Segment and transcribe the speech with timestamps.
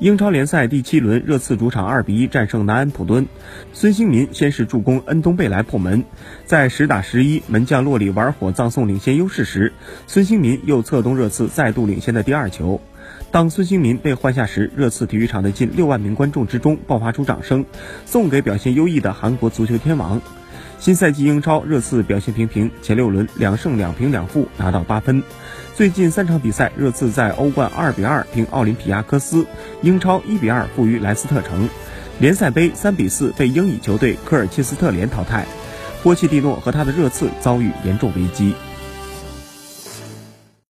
[0.00, 3.26] 英超联赛第七轮，热刺主场二比一战胜南安普敦。
[3.74, 6.04] 孙兴民先是助攻恩东贝莱破门，
[6.46, 9.74] 在十打十一，门将洛里玩火葬送领先优势时，
[10.06, 12.80] 孙兴民又策动热刺再度领先的第二球。
[13.30, 17.66] 当孙兴民被换下时，热刺体育场的近六万名观众之中爆发出掌声，
[18.06, 20.22] 送给表现优异的韩国足球天王。
[20.80, 25.22] 新赛季英超，热刺表现平平，前六轮两胜两平两负，拿到八分。
[25.76, 29.46] 最近三场比赛，热刺在欧冠二比二平奥林匹亚科斯，
[29.82, 31.68] 英超一比二负于莱斯特城，
[32.18, 35.44] 联赛杯三比四被英乙球队科尔切斯特联淘汰。
[36.02, 38.54] 波切蒂诺和他的热刺遭遇严重危机。